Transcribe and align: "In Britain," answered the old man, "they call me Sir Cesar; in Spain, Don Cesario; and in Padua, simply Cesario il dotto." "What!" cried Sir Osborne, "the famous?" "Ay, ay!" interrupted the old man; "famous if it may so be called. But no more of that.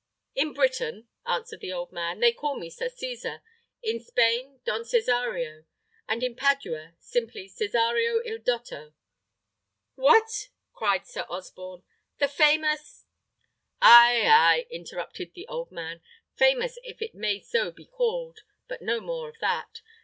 "In 0.33 0.55
Britain," 0.55 1.09
answered 1.27 1.59
the 1.59 1.71
old 1.71 1.91
man, 1.91 2.21
"they 2.21 2.31
call 2.31 2.57
me 2.57 2.71
Sir 2.71 2.89
Cesar; 2.89 3.43
in 3.83 3.99
Spain, 3.99 4.59
Don 4.65 4.83
Cesario; 4.83 5.65
and 6.07 6.23
in 6.23 6.35
Padua, 6.35 6.95
simply 6.97 7.47
Cesario 7.47 8.19
il 8.25 8.39
dotto." 8.39 8.95
"What!" 9.93 10.49
cried 10.73 11.05
Sir 11.05 11.27
Osborne, 11.29 11.83
"the 12.17 12.27
famous?" 12.27 13.05
"Ay, 13.83 14.23
ay!" 14.25 14.67
interrupted 14.71 15.35
the 15.35 15.47
old 15.47 15.71
man; 15.71 16.01
"famous 16.35 16.79
if 16.83 16.99
it 17.03 17.13
may 17.13 17.39
so 17.39 17.69
be 17.69 17.85
called. 17.85 18.39
But 18.67 18.81
no 18.81 19.01
more 19.01 19.29
of 19.29 19.37
that. 19.39 19.81